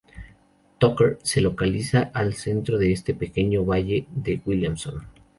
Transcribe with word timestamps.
Tucker 0.79 1.19
se 1.21 1.41
localiza 1.41 2.09
al 2.15 2.33
centro-este 2.33 3.11
del 3.13 3.19
pequeño 3.19 3.65
valle 3.65 4.07
de 4.09 4.41
Williamson. 4.43 5.07